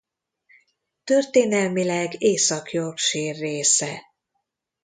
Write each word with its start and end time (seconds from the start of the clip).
Történelmileg 1.03 2.15
Észak-Yorkshire 2.21 3.33
része. 3.37 4.01